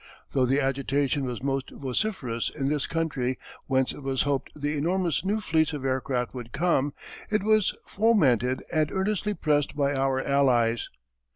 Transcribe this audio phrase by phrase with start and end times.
[0.31, 5.23] Though the agitation was most vociferous in this country whence it was hoped the enormous
[5.23, 6.95] new fleets of aircraft would come,
[7.29, 10.89] it was fomented and earnestly pressed by our Allies.